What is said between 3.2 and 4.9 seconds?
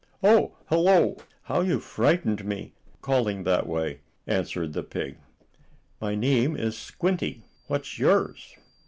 that way!" answered the